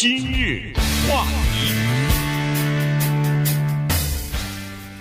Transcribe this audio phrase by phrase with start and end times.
[0.00, 0.72] 今日
[1.06, 1.74] 话题，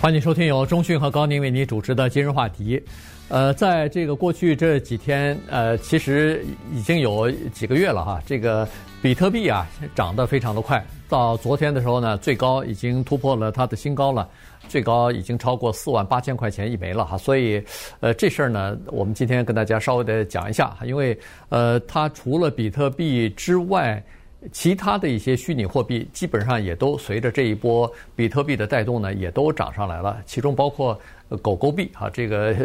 [0.01, 2.83] 欢迎收听由中讯和高宁为你主持的今日话题。
[3.29, 8.21] 呃，在这个过去这几天，呃，其实已经有几个月了哈。
[8.25, 8.67] 这个
[9.01, 9.65] 比特币啊，
[9.95, 14.27] 涨得非常的快，到昨天的时候呢，最高已经突破了它的新高了，
[14.67, 17.17] 最高已经超过四万八千块钱一枚了哈。
[17.17, 17.63] 所以，
[18.01, 24.03] 呃，这事儿呢，我们今天跟大家稍微的讲一下，因为呃，它除了比特币之外，
[24.51, 30.99] 其他的一些虚拟货币基本上也都随着这一波比特币的带动呢，也都涨上来了，其中包括。
[31.43, 32.55] 狗狗币啊，这个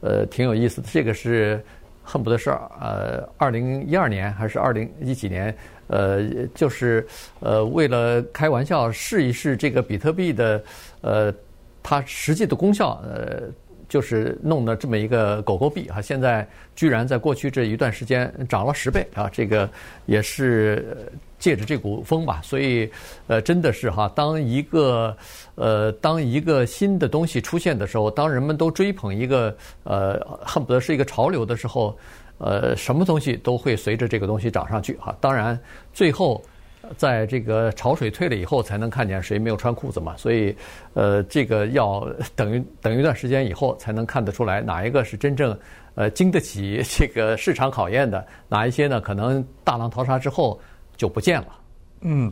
[0.00, 0.86] 呃挺有意思的。
[0.92, 1.60] 这个是
[2.04, 5.52] 恨不得是呃二零一二年还是二零一几年？
[5.88, 6.22] 呃，
[6.54, 7.04] 就是
[7.40, 10.64] 呃为了开玩笑试一试这个比特币的
[11.00, 11.34] 呃
[11.82, 13.42] 它实际的功效，呃
[13.92, 16.00] 就是弄的这么一个狗狗币啊。
[16.00, 19.28] 现在居然在过去这一段时间涨了十倍啊！
[19.30, 19.68] 这个
[20.06, 20.96] 也是。
[21.42, 22.88] 借着这股风吧，所以，
[23.26, 25.16] 呃，真的是哈，当一个，
[25.56, 31.98] 呃，当一个新的东西出现的时候，当人们都追捧一个，呃，恨不得是一个潮流的时候，
[32.38, 35.12] 呃，什么东西都会随着这个东西涨上去哈。
[35.20, 35.58] 当然，
[35.92, 36.40] 最后，
[36.96, 40.16] 在这个潮水退了以后，才能看见谁没有穿裤子嘛。
[40.16, 40.54] 所以，
[40.94, 45.58] 呃，这个要等于等一段时间以后才能看得出来哪一个是真正，
[45.94, 49.00] 呃，经得起这个市场考验的，哪一些呢？
[49.00, 50.60] 可能大浪淘沙之后。
[50.94, 51.48] 就不见了，
[52.02, 52.30] 嗯，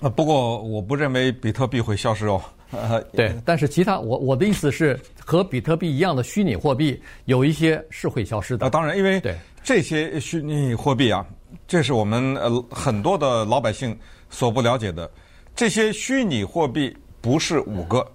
[0.00, 2.42] 呃，不过我不认为比特币会消失哦。
[2.72, 8.66] 呃，对，但是其他我我的意思是，和比特币一样的虚拟货币有一些是会消失的。
[8.66, 11.24] 啊，当然，因为对这些虚拟货币啊，
[11.66, 13.98] 这是我们呃很多的老百姓
[14.30, 15.10] 所不了解的。
[15.54, 18.06] 这些虚拟货币不是五个，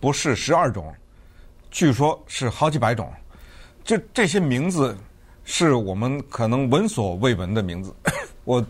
[0.00, 0.94] 不是十二种，
[1.70, 3.12] 据说是好几百种。
[3.84, 4.96] 这这些名字
[5.44, 7.94] 是我们可能闻所未闻的名字。
[8.44, 8.64] 我。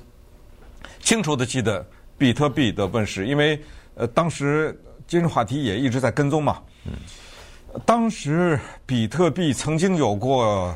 [1.01, 1.87] 清楚的记得
[2.19, 3.63] 比特币的问世，因为
[3.95, 4.77] 呃当时
[5.07, 6.61] 今日话题也一直在跟踪嘛。
[6.85, 6.95] 嗯。
[7.85, 10.75] 当时比特币曾经有过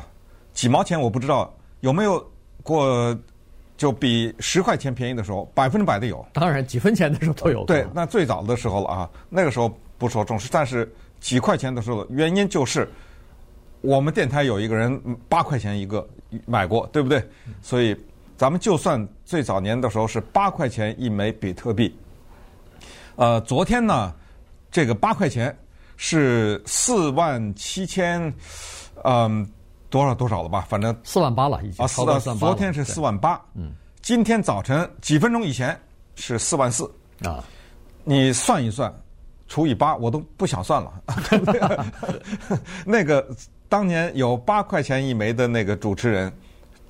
[0.53, 2.25] 几毛钱，我不知道有没有
[2.63, 3.13] 过，
[3.81, 6.23] 就比十块钱便宜的时候，百分之百的有。
[6.33, 7.65] 当然，几分钱的时候都有。
[7.65, 10.87] 对，那最早的时候了啊，那个时候不受重视，但是
[11.19, 12.87] 几块钱的时候，原因就是
[13.81, 16.07] 我们电台有一个人八块钱一个
[16.45, 17.27] 买过，对不对？
[17.59, 17.97] 所以。
[18.37, 21.95] 咱们就算最早年的时候是八块钱一枚比特币，
[23.15, 24.11] 呃，昨天呢，
[24.71, 25.55] 这个八块钱
[25.95, 28.33] 是四万七千，
[29.03, 29.47] 嗯，
[29.91, 30.65] 多少多少了吧？
[30.67, 31.85] 反正四万八了，已经。
[31.85, 32.03] 啊，四。
[32.39, 35.79] 昨天是四万八，嗯，今天早晨几分钟以前
[36.15, 36.91] 是四万四
[37.23, 37.43] 啊，
[38.03, 38.91] 你算一算，
[39.47, 40.91] 除以八，我都不想算了。
[42.83, 43.27] 那个
[43.69, 46.33] 当年有八块钱一枚的那个主持人。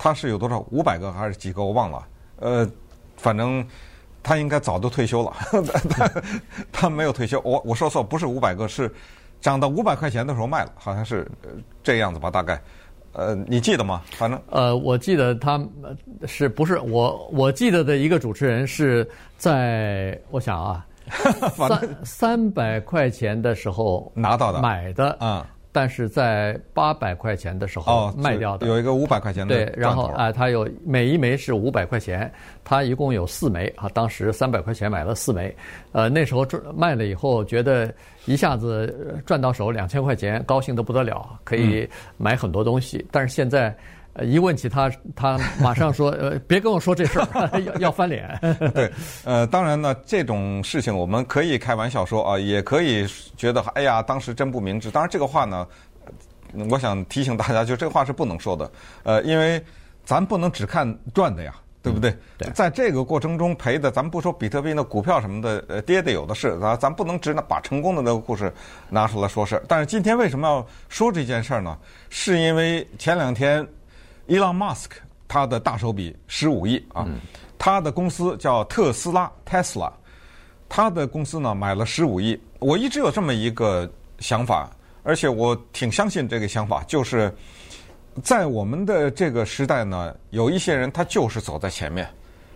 [0.03, 0.59] 他是有多少？
[0.71, 1.63] 五百个还是几个？
[1.63, 2.07] 我忘了。
[2.37, 2.67] 呃，
[3.17, 3.63] 反正
[4.23, 5.31] 他应该早都退休了。
[5.91, 6.11] 他
[6.73, 7.39] 他没有退休。
[7.45, 8.91] 我我说错，不是五百个，是
[9.41, 11.29] 涨到五百块钱的时候卖了，好像是
[11.83, 12.31] 这样子吧？
[12.31, 12.59] 大概。
[13.13, 14.01] 呃，你记得吗？
[14.11, 15.59] 反正呃，我记得他
[16.25, 17.27] 是不是我？
[17.33, 19.07] 我记得的一个主持人是
[19.37, 20.85] 在我想啊，
[21.67, 25.45] 三三百块钱的时候拿到的买的啊。
[25.71, 32.31] 但是在八百块钱的时候卖掉的，有一个五百块钱的对，然后啊，它有每一枚是五百块钱，
[32.63, 33.89] 它一共有四枚啊。
[33.93, 35.55] 当时三百块钱买了四枚，
[35.91, 37.93] 呃，那时候赚卖了以后，觉得
[38.25, 43.05] 一下子赚到手两千块钱，高兴的不得了，可以买很多东西。
[43.11, 43.75] 但是现在。
[44.13, 48.37] 呃，一问起他，他马上说：“呃，别跟我说这事儿， 要要翻脸。
[48.75, 48.91] ”对，
[49.23, 53.07] 呃，当然呢，这种事情我们可以开玩笑说啊，也可以
[53.37, 54.91] 觉得哎呀，当时真不明智。
[54.91, 55.65] 当然，这个话呢，
[56.69, 58.69] 我想提醒大家，就这个话是不能说的。
[59.03, 59.63] 呃，因为
[60.03, 62.13] 咱不能只看赚的呀，对不对？
[62.37, 68.53] 对，在这个过程中赔的，咱们不说比特币那股票什么的，呃，跌的有的是，咱咱不能只把成功的那个故事
[68.89, 69.63] 拿出来说事儿。
[69.69, 71.77] 但是今天为什么要说这件事儿呢？
[72.09, 73.65] 是因为前两天。
[74.31, 74.95] 伊朗马斯克
[75.27, 77.05] 他的大手笔十五亿啊，
[77.57, 79.91] 他的公司叫特斯拉 Tesla，
[80.69, 82.39] 他的公司呢买了十五亿。
[82.59, 84.71] 我一直有这么一个想法，
[85.03, 87.29] 而且我挺相信这个想法，就是
[88.23, 92.07] 在我们的这个时代呢，有一些人他就是走在前面，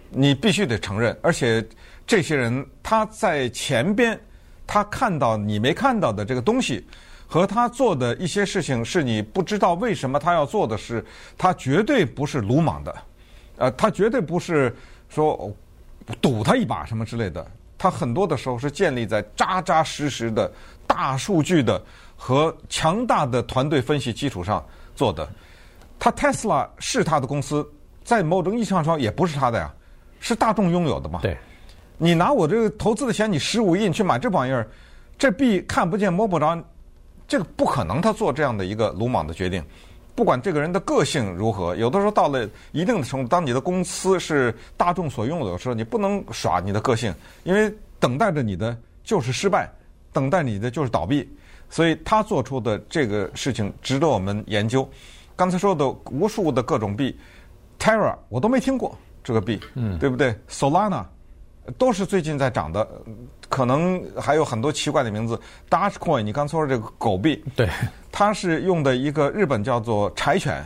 [0.09, 1.17] 你必须得承认。
[1.21, 1.61] 而且
[2.07, 4.17] 这些人他在前边，
[4.65, 6.87] 他看到你没看到的这个东西。
[7.27, 11.03] 和他做的一些事情是你不知道为什么他要做的事，
[11.37, 12.95] 他绝对不是鲁莽的，
[13.57, 14.75] 呃，他绝对不是
[15.09, 15.51] 说
[16.21, 17.45] 赌他一把什么之类的，
[17.77, 20.51] 他很多的时候是建立在扎扎实实的
[20.85, 21.81] 大数据的
[22.15, 24.63] 和强大的团队分析基础上
[24.95, 25.27] 做的。
[25.97, 27.67] 他 Tesla 是他的公司，
[28.03, 29.73] 在某种意义上说也不是他的呀，
[30.19, 31.19] 是大众拥有的嘛。
[31.21, 31.35] 对，
[31.97, 34.67] 你拿我这个投资的钱，你十五亿你去买这玩意儿，
[35.17, 36.61] 这币看不见摸不着，
[37.27, 39.63] 这个不可能他做这样的一个鲁莽的决定。
[40.13, 47.13] 不管这个人的个性如何，有的时候到了一定的程度，当你的公司是大众所拥有的时候，你不能耍你的个性，
[47.43, 49.69] 因为等待着你的就是失败，
[50.13, 51.29] 等待你的就是倒闭。
[51.69, 54.87] 所以他做出的这个事情值得我们研究。
[55.35, 57.13] 刚才说的无数的各种币
[57.77, 61.03] ，Terra 我都没听过这个币，嗯，对不对？Solana
[61.77, 62.87] 都是最近在涨的，
[63.49, 65.39] 可能还有很多奇怪的名字。
[65.69, 67.69] Dogecoin 你刚才说的这个狗币，对，
[68.11, 70.65] 它是用的一个日本叫做柴犬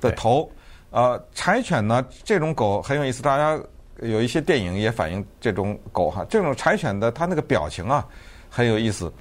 [0.00, 0.50] 的头，
[0.90, 3.60] 呃，柴犬呢这种狗很有意思，大家
[4.00, 8.06] 有一些电影也反映这种狗哈，这种柴犬的它那个表情啊
[8.48, 9.12] 很有意思。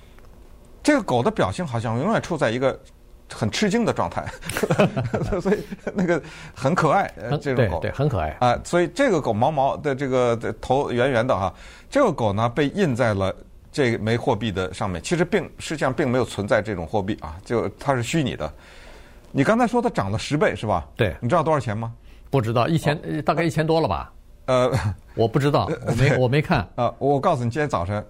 [0.84, 2.80] 这个狗的表情好像永远处在一个
[3.34, 4.26] 很吃惊的状态，
[5.42, 5.64] 所以
[5.94, 6.22] 那个
[6.54, 7.12] 很可爱。
[7.42, 8.62] 这种狗对，对很可爱啊、呃。
[8.64, 11.54] 所以这个狗毛毛的，这个的头圆圆的哈。
[11.90, 13.34] 这个狗呢被印在了
[13.72, 15.02] 这枚货币的上面。
[15.02, 18.52] 其实并实际上并没有存在这种货币啊，就它是虚拟的。
[19.32, 20.88] 你刚才说它涨了十倍是吧？
[20.96, 21.94] 对，你知道多少钱吗？
[22.30, 24.12] 不知道，一千、哦、大概一千多了吧？
[24.46, 24.72] 呃，
[25.16, 26.94] 我不知道，我没 我没看啊。
[26.98, 28.06] 我告诉你，今天早晨。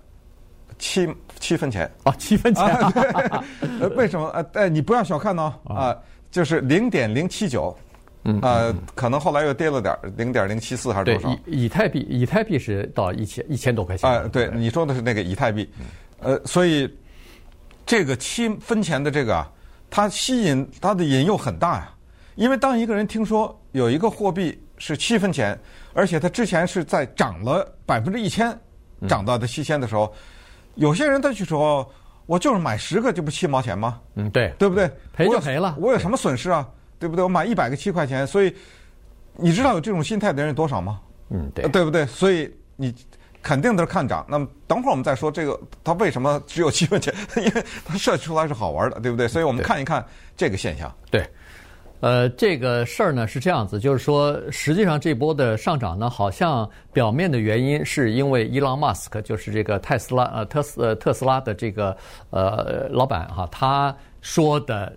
[0.80, 1.08] 七
[1.40, 3.44] 七分钱啊，七分钱，啊
[3.80, 4.28] 对，为什么？
[4.30, 5.96] 呃，哎，你不要小看呢，啊，
[6.32, 7.76] 就是零点零七九，
[8.24, 11.30] 嗯，啊，可能后来又跌了点，零点零七四还是多少？
[11.46, 15.70] 以以太币，以太币是到一千一千多块钱啊，对，你说的是那个以太币，
[16.20, 16.92] 呃，所以
[17.86, 19.52] 这个七分钱的这个啊，
[19.90, 21.94] 它吸引它的引诱很大呀，
[22.36, 25.58] 因为当一个人听说有一个货币是七分钱，
[25.94, 28.58] 而且它之前是在涨了百分之一千，
[29.08, 30.14] 涨到的七千的时候。
[30.78, 31.88] 有些人他就说，
[32.26, 34.00] 我就是买十个，这不七毛钱吗？
[34.16, 34.90] 嗯，对，对不对？
[35.14, 36.68] 赔就赔了，我有什么损失啊？
[37.00, 37.24] 对不对？
[37.24, 38.56] 我买一百个七块钱，所以
[39.36, 41.00] 你知道有这种心态的人有多少吗？
[41.30, 42.06] 嗯，对，对不对？
[42.06, 42.94] 所以你
[43.42, 44.26] 肯定都是看涨。
[44.30, 47.14] 那么等会儿我们再说这个，它为什么只有七块钱？
[47.38, 49.28] 因为它设计出来是好玩的，对不对？
[49.28, 50.94] 所以我们看一看这个现象。
[51.12, 51.28] 对。
[52.00, 61.98] 呃，这个事儿呢是这样子，就是说，实际上这波的上涨呢，好像表面的原因是因为伊朗马斯克，就是这个特斯拉呃特斯呃特斯拉的这个
[62.30, 64.94] 呃老板哈，他说的，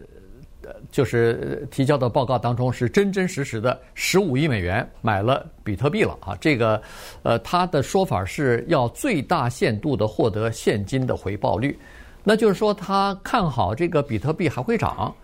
[0.90, 6.80] 就是提交的报告当中是真真实实的十五亿美元买了比特币了啊，这个
[7.22, 11.78] 呃他的说法是要最大限度的获得现金的回报率，
[12.22, 15.14] 那就是说他看好这个比特币还会涨。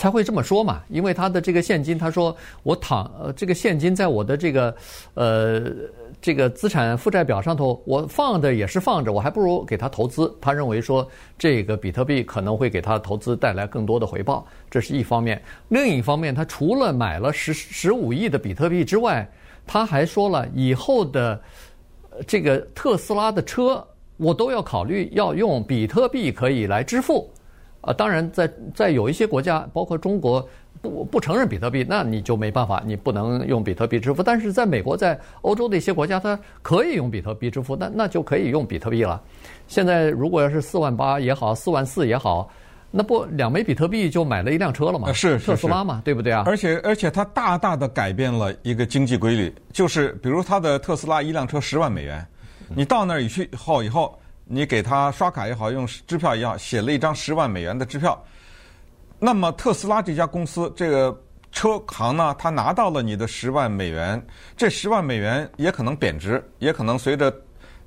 [0.00, 4.74] 才会这么说嘛，因为他的这个现金，他说我躺呃这个现金在我的这个
[5.12, 5.60] 呃
[6.22, 10.34] 这个资产负债表上头，我放的也是放着，我还不如给他投资。
[10.40, 11.06] 他认为说
[11.36, 15.38] 这个比特币可能会给他投资带来更多的回报，这是一方面。
[15.68, 19.30] 另一方面，他除了买了十十五亿的比特币之外，
[19.66, 21.38] 他还说了以后的
[22.26, 23.86] 这个特斯拉的车，
[24.16, 27.30] 我都要考虑要用比特币可以来支付。
[27.80, 30.46] 啊，当然在，在在有一些国家，包括中国，
[30.82, 34.22] 不不承认比特币，那你就没办法，你不能用比特币支付。
[34.22, 39.20] 但是在美国，在欧洲的一些国家，它可以用比特币支付，那那就可以用比特币了。
[39.66, 42.50] 现在如果要是四万八也好，四万四也好，
[42.90, 45.10] 那不两枚比特币就买了一辆车了吗？
[45.14, 46.42] 是特斯拉嘛，对不对啊？
[46.44, 52.26] 而且而且它大大的改变了一个经济规律，就是比如它的特斯拉一辆车十万美元，
[52.68, 54.14] 你到那儿去后以后。
[54.52, 58.20] 你给他刷卡也好，用支票也好，写了一张十万美元的支票，
[59.20, 61.16] 那么特斯拉这家公司这个
[61.52, 64.20] 车行呢，他拿到了你的十万美元，
[64.56, 67.32] 这十万美元也可能贬值，也可能随着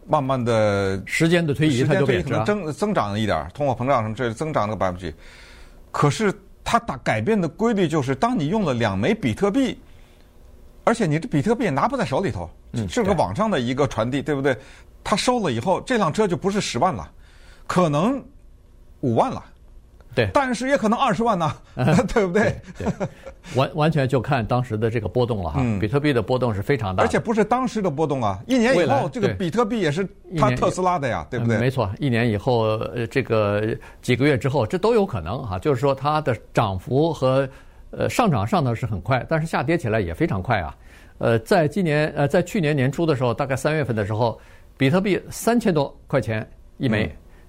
[0.08, 5.18] 慢慢的时间的推移，它就贬值，可能增增长一点，通货膨胀什么这增长个百分之几。
[5.92, 9.78] 可是它打改变的规律就是，当你用了两枚比特币，
[10.86, 12.50] 而且你这比特币也拿不在手里头，
[12.88, 14.58] 是个网上的一个传递，对不对？
[15.04, 17.10] 他收了以后，这辆车就不是十万了，
[17.68, 18.24] 可能
[19.02, 19.44] 五万了，
[20.16, 21.54] 对，但是也可能二十万呢，
[22.14, 22.56] 对不对？
[22.78, 23.08] 对，对，
[23.56, 25.60] 完完全就看当时的这个波动了哈。
[25.62, 30.08] 嗯，比特币的波动是非常大，而且不是当时的波动啊，一年以后这个比特币也是
[30.38, 31.58] 它特斯拉的呀，对不对？
[31.58, 35.60] 没错，一年以后，呃，这个几个月之后，这都有可能哈。
[35.60, 37.48] 就是说，它的涨幅和
[37.92, 40.76] 呃上涨上的是很快，但是下跌起来也非常快啊。
[41.18, 44.40] 呃，在今年呃，在去年年初的时候，大概三月份的时候。
[44.84, 46.46] 比特币三千多块钱
[46.78, 47.06] 一枚，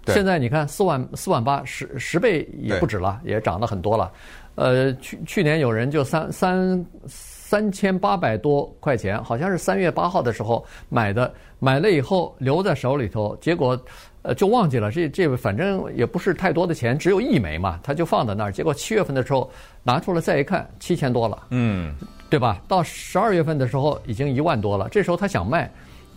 [0.07, 4.13] 嗯、现在你看四万四万八十十倍也不止了，也涨了很多了。
[4.55, 13.77] 呃，去去年有人就三三三千八百多块钱，好像是三月八号的时候买的，买了以后留在手里头，结果
[14.23, 14.93] 呃就忘记了。
[14.93, 18.53] 这这反正也不是太多的钱，只有一枚嘛，他就放在那儿。
[18.53, 19.51] 结果七月份的时候
[19.83, 21.93] 拿出来再一看，七千多了，嗯，
[22.31, 22.63] 对吧？
[22.69, 24.89] 到十二月份的时候已经一万多了。
[24.89, 25.69] 这时候他想卖，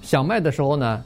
[0.07, 1.03] 想卖的时候呢？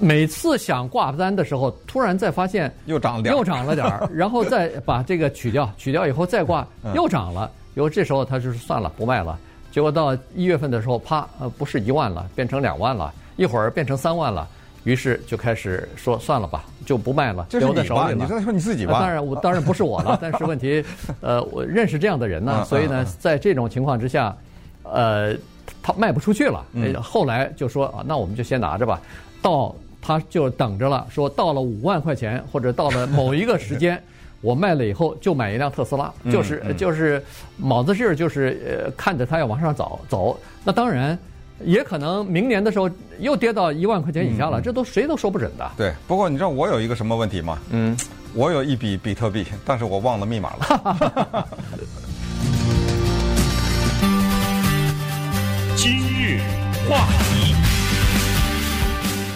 [0.00, 7.50] 每次想挂单的时候，突然再发现又涨了点，又涨了点儿， 然后再把这个取掉，取掉以后再挂，又涨了。
[7.74, 9.38] 因为这时候他就是算了，不卖了。
[9.70, 14.48] 结果到一月份的时候，啪，呃，不是一万了，变成两万了，一会儿变成三万了，
[14.84, 18.14] 于是就开始说算了吧，就不卖了，留在手里了。
[18.14, 18.98] 你在说你自己吧？
[19.00, 20.18] 当然，我 当然不是我了。
[20.20, 20.82] 但是问题，
[21.20, 24.34] 呃，我认识这样的人呢，所以呢，在这种情况之下，
[24.82, 25.32] 呃，
[25.82, 26.64] 他卖不出去了。
[27.02, 29.00] 后来就说啊，那我们就先拿着吧，
[29.42, 29.74] 到。
[30.02, 34.02] 他就等着了，说到了五万块钱或者到了某一个时间，
[34.40, 37.22] 我卖了以后就买一辆特斯拉，就是就是
[37.58, 40.40] 卯子劲儿，就是呃看着它要往上走走。
[40.64, 41.16] 那当然
[41.62, 45.70] 也可能明年的时候又跌到一万块钱以下了，这都谁都说不准的。
[45.76, 47.58] 对，不过你知道我有一个什么问题吗？
[47.68, 47.94] 嗯，
[48.32, 51.46] 我有一笔比特币，但是我忘了密码了。
[56.90, 57.54] 话题。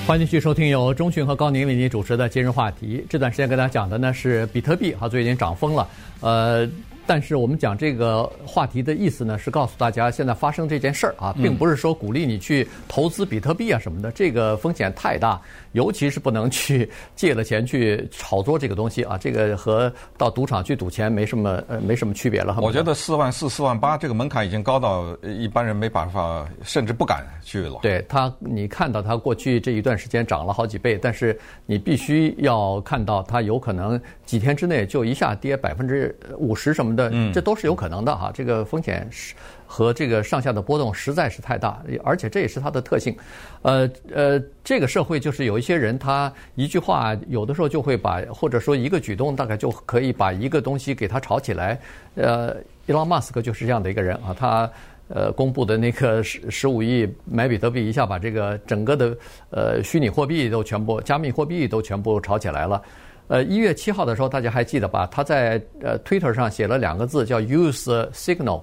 [0.08, 3.06] 欢迎继续收听由中讯和高宁为您主持的今日话题。
[3.08, 6.68] 这段时间跟大家讲的呢是比特币，哈，最近涨疯了，呃。
[7.06, 15.40] 但是我们讲这个话题的意思呢，是告诉大家现在发生这件事儿啊，并不是说鼓励你去投资比特币啊什么的，这个风险太大，
[15.73, 22.58] 尤其是不能去借了钱去炒作这个东西啊，这个和到赌场去赌钱没什么呃没什么区别了。
[22.62, 27.78] 我觉得四万四、四万八这个门槛已经高到一般人没办法，甚至不敢去了。
[27.82, 37.10] 对他，你看到他过去这一段时间涨了好几倍，但是你必须要看到它有可能几天之内就一下跌百分之五十什么的。
[37.12, 38.30] 嗯，这都是有可能的哈。
[38.32, 39.34] 这个风险是
[39.66, 43.16] 和这个上下的波动实在是太大，而且这也是它的特性。
[43.62, 51.80] 呃呃，这个社会就是有一些人，他一句话有的时候就会把，或者说一个举动，大概就可以把一个东西给它炒起来。
[52.14, 54.70] 呃，伊隆马斯克就是这样的一个人啊，他
[55.08, 59.16] 呃公布的那个十十五亿买比特币，一下把这个整个的
[59.50, 62.80] 呃虚拟货币都全部加密货币都全部炒起来了。
[63.26, 65.07] 呃，一月七号的时候，大家还记得吧？
[65.11, 68.62] 他在呃 Twitter 上写了两个字，叫 “use signal”。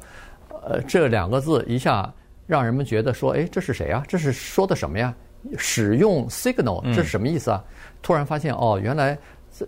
[0.64, 2.14] 呃，这两个字一下
[2.46, 4.04] 让人们觉得说，哎，这是谁啊？
[4.08, 5.14] 这是说的什么呀？
[5.58, 7.64] 使用 signal，这是什么意思啊？
[7.66, 9.18] 嗯、突然发现，哦，原来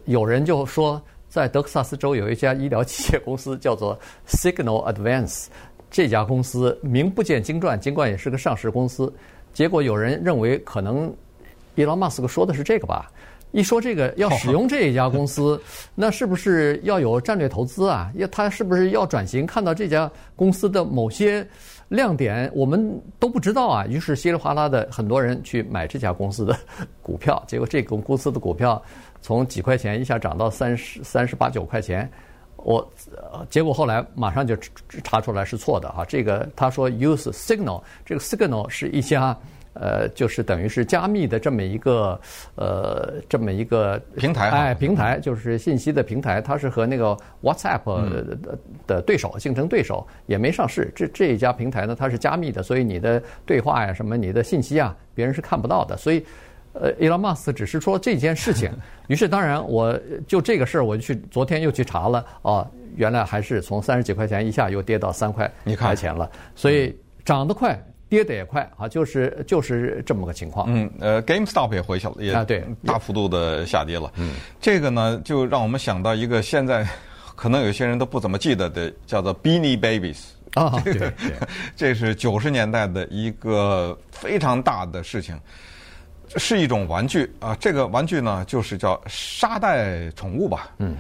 [0.06, 5.48] 有人就说，在德克萨斯州有一家医疗器械公司叫做 Signal Advance，
[5.90, 9.12] 这家公司名不见经传，尽管也是个上市公司。
[9.52, 11.12] 结果有人认为，可能
[11.74, 13.12] 伊隆马斯克说的是这个吧？
[13.54, 15.62] 一说这个要使用这一家公司，
[15.94, 18.12] 那是不是要有战略投资啊？
[18.16, 19.46] 要他是不是要转型？
[19.46, 21.48] 看到这家公司的某些
[21.90, 23.86] 亮点，我们都不知道啊。
[23.86, 26.58] 于是稀里哗啦的很多人去买这家公司的
[27.04, 28.82] 股票，结果这个公司的股票
[29.22, 32.12] 从几块钱一下涨到三十三十八九块钱。
[32.58, 32.92] 我
[33.52, 34.58] 结果后来马上就
[35.04, 36.04] 查出来是错的啊。
[36.06, 39.38] 这个他说 use signal，这个 signal 是一家。
[39.74, 42.20] 呃，就是等于是加密的这么一个
[42.56, 48.38] 呃，这么一个平台，哎，平台就是信息的平台，它是和那个 WhatsApp 的
[48.86, 50.92] 的对手，竞争对手也没上市。
[50.96, 55.98] 这这一家平台呢，它是加密的，所以你的对话呀，什么你的信息啊，别人是看不到的。
[55.98, 56.24] 所以，
[56.74, 58.72] 呃，Elon Musk 只是说这件事情。
[59.08, 66.30] 于是，当然我就这个事儿，我就去昨天又去查了，哦，原来还是从三十几块钱一下又跌到三块块钱了。
[66.56, 67.77] 所以涨得快。
[68.13, 70.67] 跌得也快啊，就是就是这么个情况。
[70.70, 74.12] 嗯，呃，GameStop 也回去了，也对，大幅度的下跌了。
[74.17, 76.88] 嗯，这个呢，就让我们想到一个现在
[77.36, 80.20] 可能有些人都不怎么记得的，叫做 Beanie Babies
[80.53, 81.12] 啊， 对对，
[81.75, 85.36] 这是九十年代的一个非常大的事情，
[86.38, 87.58] 是一种玩具啊。
[87.60, 90.70] 这个玩具呢，就是叫沙袋宠物吧。
[90.77, 90.98] 嗯，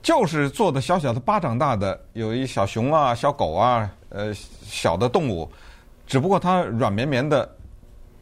[0.00, 4.32] 就是做的小小的巴掌大的，有一小熊啊、小狗啊，呃，
[4.64, 5.50] 小的动物。
[6.06, 7.48] 只不过它软绵绵的，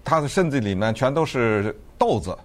[0.05, 2.37] 它的身子里面全都是豆子，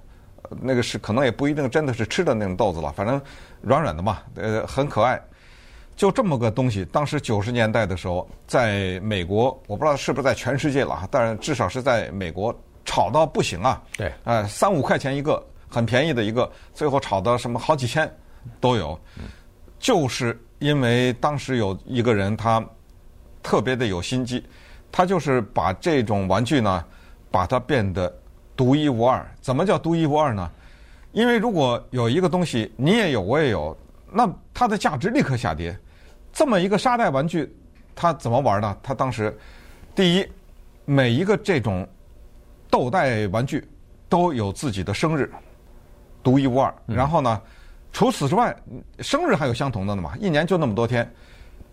[0.61, 3.21] 那个是可能也不一定真的是吃的那种豆子了，反正
[3.61, 5.21] 软软的嘛，呃，很可爱。
[5.95, 13.81] 就这么个东西，当时九十年代的时候，在美国，我不知道是不是在全世界了，但是至少是在美国炒到不行啊。
[13.95, 18.13] 对，呃，三五块钱一个，很便宜的一个，最后炒到什么好几千
[18.59, 18.99] 都有，
[19.79, 22.61] 就是因为当时有一个人他
[23.41, 24.45] 特别的有心机。
[24.95, 26.85] 他就是把这种玩具呢，
[27.29, 28.09] 把它变得
[28.55, 29.29] 独一无二。
[29.41, 30.49] 怎么叫独一无二呢？
[31.11, 33.77] 因为如果有一个东西你也有我也有，
[34.09, 35.77] 那它的价值立刻下跌。
[36.31, 37.53] 这么一个沙袋玩具，
[37.93, 38.77] 它怎么玩呢？
[38.81, 39.37] 它当时
[39.93, 40.25] 第一，
[40.85, 41.85] 每一个这种
[42.69, 43.67] 豆袋玩具
[44.07, 45.29] 都有自己的生日，
[46.23, 46.73] 独一无二。
[46.85, 47.41] 然后呢，
[47.91, 48.55] 除此之外，
[48.99, 51.05] 生日还有相同的呢嘛，一年就那么多天。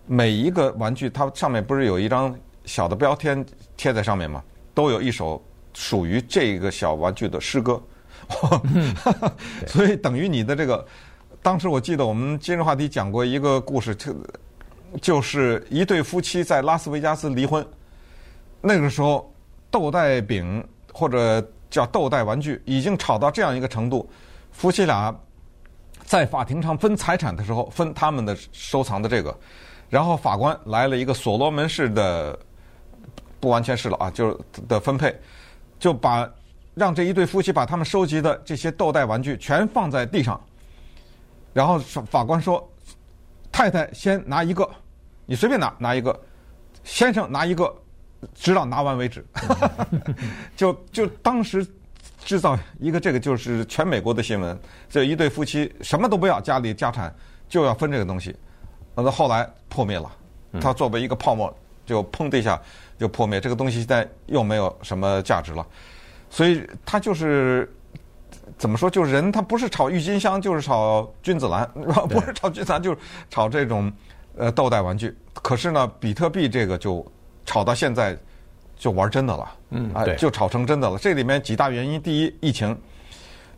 [0.06, 3.44] 每一个玩具它上面不是有一张小的标签
[3.76, 4.42] 贴在上面嘛？
[4.74, 5.42] 都有一首
[5.74, 7.82] 属于这个小玩具的诗歌。
[9.66, 10.86] 所以等于你的这个，
[11.42, 14.14] 当时我记得我们今日话题讲过一个故事，就
[15.00, 17.66] 就是一对夫妻在拉斯维加斯离婚，
[18.60, 19.30] 那个时候
[19.70, 24.08] 豆袋饼或者叫豆袋玩具已经炒到这样一个程度，
[24.52, 25.14] 夫妻俩
[26.04, 29.36] 在法庭上分财产的时候分他们的收藏的这个，
[29.90, 32.38] 然后法官来了一个所罗门式的，
[33.42, 35.14] 不完全是了啊，就是的分配，
[35.78, 36.26] 就把。
[36.74, 40.40] 让这一对夫妻把他们收集的这些豆袋玩具全放在地上，
[41.52, 42.66] 然后法官说
[43.52, 44.66] ：“太太先拿一个，
[45.26, 46.18] 你随便拿拿一个，
[46.82, 47.70] 先生拿一个，
[48.34, 49.22] 直到拿完为止。
[50.56, 51.62] ”就就当时
[52.24, 54.58] 制造一个这个就是全美国的新闻，
[54.88, 57.14] 这一对夫妻什么都不要，家里家产
[57.50, 58.34] 就要分这个东西，
[58.94, 60.10] 那后来破灭了，
[60.58, 61.54] 它作为一个泡沫
[61.92, 62.58] 就砰的一下
[62.98, 65.66] 就破灭，这个东西现在又没有什么价值了。
[66.30, 67.70] 所以它就是
[68.56, 68.88] 怎么说？
[68.88, 71.68] 就是人他不是炒郁金香，就是炒君子兰，
[72.08, 73.92] 不是炒君子兰，就是炒这种
[74.38, 75.14] 呃豆袋玩具。
[75.34, 77.04] 可是呢，比特币这个就
[77.44, 78.16] 炒到现在
[78.76, 80.96] 就玩真的了，嗯，啊，就炒成真的了。
[80.96, 82.74] 这里面几大原因：第一，疫情，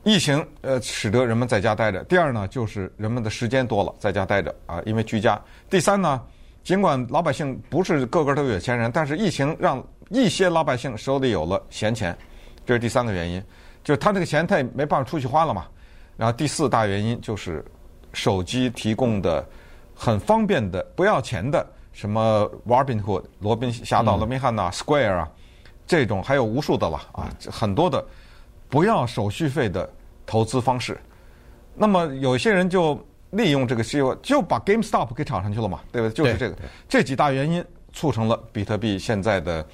[0.02, 6.20] 疫情呃使得人们在家待着；第二呢，就是人们的时间多了，在家待着啊，因为居家；第三呢，
[6.64, 12.16] 尽管老百姓不是个个都有钱人，但是疫情让一些老百姓手里有了闲钱。
[12.64, 13.42] 这是第三个原因，
[13.84, 15.66] 就是他这个钱他也没办法出去花了嘛。
[16.16, 17.62] 然后第四大原因就是
[18.14, 19.46] 手机提供的
[19.94, 25.30] 很方便的不要钱的什么 Robinhood 罗宾侠盗罗宾汉呐 Square 啊
[25.86, 28.02] 这种还有无数的了啊很多的
[28.70, 29.92] 不要手续费的
[30.24, 30.98] 投资方式。
[31.74, 32.98] 那么有些人就
[33.34, 36.14] 利用这个机会就把 GameStop 给炒上去了嘛，对不对？
[36.14, 36.56] 就是这个
[36.88, 39.64] 这几大原因促成了比特币现在的。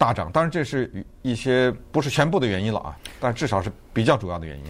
[0.00, 4.64] 大涨，当然这是一些不是全部的原因了啊，但至少是比较主要的原因。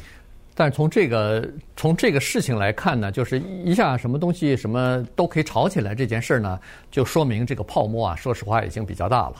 [0.56, 6.58] 但是从这个从这个事情来看呢，就是一下什么东西什么都可以炒起来这件事儿呢，
[6.90, 9.34] 就说明这个泡沫啊，说实话已经比较大了。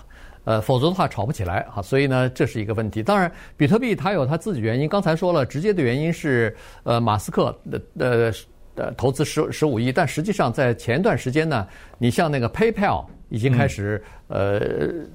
[0.45, 1.83] 呃，否则的话炒不起来啊。
[1.83, 3.03] 所以呢，这是一个问题。
[3.03, 4.89] 当然，比特币它有它自己原因。
[4.89, 8.33] 刚才说了，直接的原因是呃马斯克的呃
[8.81, 11.67] 呃投资十十五亿，但实际上在前一段时间呢，
[11.99, 13.05] 你像那个 PayPal。
[13.33, 14.61] 已经开始，呃，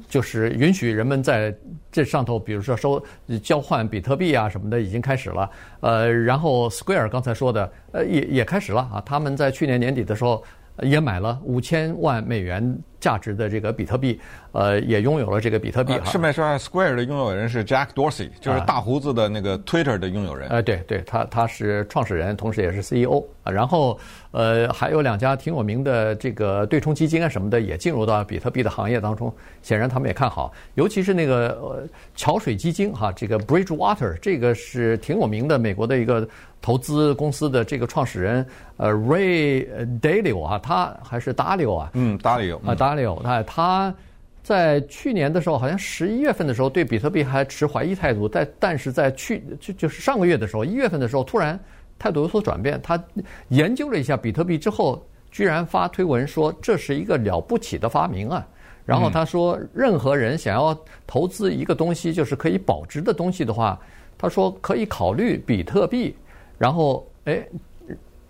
[0.08, 1.54] 就是允许人们在
[1.92, 3.04] 这上头，比如说收
[3.44, 5.52] 交换比特币啊什么的，已经开始了。
[5.82, 9.04] 呃，然后 Square 刚才说的，呃，也也开始了啊。
[9.06, 10.42] 他们在去年年底的时候
[10.82, 14.20] 也买了五千万美元价值的这个比特币，
[14.52, 15.94] 呃，也拥有了这个比特币。
[16.06, 20.50] 顺便说，Square 的拥有人是 Jack Dorsey，就是大胡子的那个 Twitter 的拥有人。
[20.50, 23.52] 呃，对对，他他是创始人，同时也是 CEO 啊。
[23.52, 24.00] 然后。
[24.32, 36.28] 呃，还有两家挺有名的这个对冲基金啊什么的也进入到比特币的行业当中，显然他们也看好，尤其是那个呃桥水基金哈，这个 Bridgewater 这个是挺有名的美国的一个
[36.66, 38.44] 投资公司的这个创始人
[38.78, 39.68] 呃 Ray
[40.02, 43.94] Dalio 啊，他还是 Dalio 啊，嗯，Dalio 啊 Dalio，他他
[44.42, 51.60] 在去年的时候，好像十一月份的时候对比特币还持怀疑态度，但但是在去就就是上个月的时候，一月份的时候突然。
[51.98, 53.02] 态度有所转变，他
[53.48, 55.02] 研究了一下比特币之后，
[55.32, 58.46] 居然发推文说这是一个了不起的发明啊！
[58.86, 63.80] 然后他说，任何人想要投资一个东西，就是可以保值的东西的话，
[64.18, 66.14] 他说可以考虑比特币。
[66.58, 67.46] 然后，哎。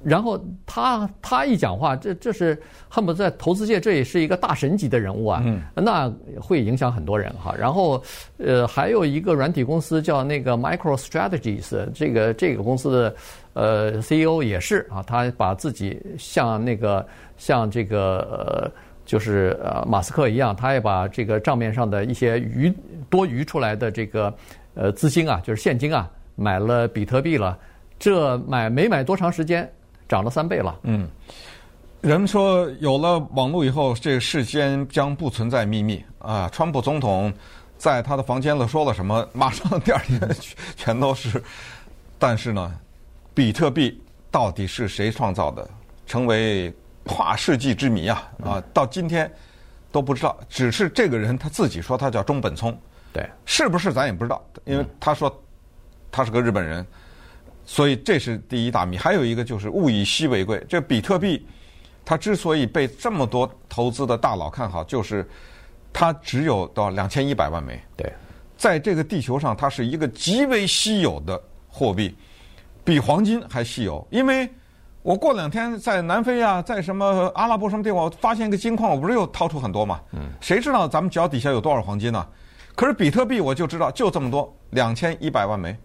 [0.03, 2.55] 然后他他一讲话，这这是
[2.88, 7.55] 恨不得在投资界这也是一个大神级的人物啊，嗯、那会影响很多人哈。
[7.57, 7.99] 然后
[8.38, 13.15] 呃，还有一个软体公司叫那个 MicroStrategies，这个这个公司的
[13.53, 17.03] 呃 CEO 也是啊，他把自己像那个
[17.35, 18.71] 像这个呃
[19.05, 22.71] 就是呃马斯克一样，他也把这个账面上的一些余
[23.09, 24.31] 多余出来的这个
[24.75, 27.57] 呃资金啊，就是现金啊，买了比特币了。
[27.99, 29.71] 这买没买多长时间？
[30.08, 30.79] 涨了三倍了。
[30.84, 31.10] 嗯，
[32.01, 36.47] 人们说有了网络以后，这个世间将不存在秘密啊。
[36.53, 37.34] 川普总统
[37.75, 40.21] 在他的房间里说了什么，马上第二天
[40.77, 41.41] 全都是。
[42.19, 42.71] 但是呢，
[43.34, 45.67] 比特币到底是谁创造的，
[46.05, 46.71] 成为
[47.03, 48.31] 跨世纪之谜啊！
[48.43, 49.31] 啊，到今天
[49.91, 50.38] 都不知道。
[50.47, 52.77] 只是这个人他自己说他叫中本聪，
[53.12, 55.43] 对，是不是咱也不知道，因为他说
[56.12, 56.86] 他是个日本人。
[57.65, 60.63] 所以这是第一大谜，还有一个就是物以稀为贵。
[60.69, 61.45] 这比特币
[62.06, 65.28] 它之所以被这么多投资的大佬看好，就是
[65.91, 67.80] 它只有到两千一百万枚。
[67.97, 68.12] 对，
[68.56, 72.15] 在这个地球上，它是一个极为稀有的货币，
[72.84, 74.06] 比黄金还稀有。
[74.12, 74.47] 因为
[75.01, 79.99] 我过两天在南非啊，在什么阿拉伯什么地方，我发现一个金矿，我不是又掏出很多嘛？
[80.12, 82.25] 嗯，谁知道咱们脚底下有多少黄金呢？
[82.75, 85.75] 可是比特币我就知道，就这么多，两千一百万枚，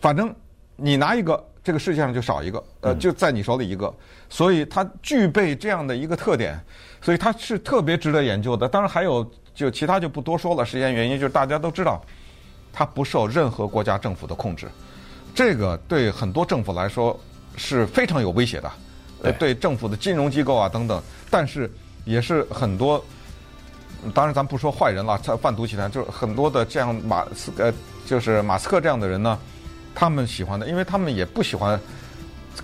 [0.00, 0.34] 反正
[0.78, 1.44] 你拿一个。
[1.60, 3.92] 这个世界上就少一个，呃，就在你手里一个，
[4.30, 6.58] 所以它具备这样的一个特点，
[7.02, 8.66] 所以它是特别值得研究的。
[8.66, 12.02] 当然还有就其他就不多说了，时间原因就是大家都知道，
[12.72, 14.66] 它不受任何国家政府的控制，
[15.34, 17.18] 这个对很多政府来说
[17.54, 18.72] 是非常有威胁的，
[19.24, 21.70] 呃，对政府的金融机构啊等等，但是
[22.06, 23.04] 也是很多，
[24.14, 27.70] 当然咱不说坏人了，他贩毒集团就是很多的这样马斯呃，
[28.06, 29.38] 就是马斯克这样的人呢。
[29.98, 31.78] 他们喜欢的，因为他们也不喜欢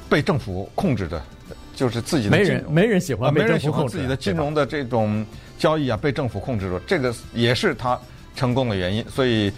[0.08, 1.20] 被政府控制的，
[1.74, 5.26] 就是自己的没人没人喜欢，没人喜欢自己的金融的这种
[5.58, 7.98] 交易啊，被政府控制住，这个也是他
[8.36, 9.04] 成功的原因。
[9.10, 9.48] 所以，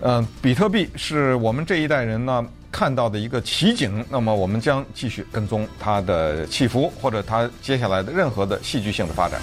[0.00, 4.04] 嗯、呃，比特币是我们这一代人呢看到的一个奇景。
[4.10, 9.40] 那么，我们将继续跟踪它的起伏，或者它接下来的任何的戏剧性的发展。